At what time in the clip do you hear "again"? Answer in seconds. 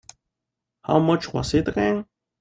1.67-2.07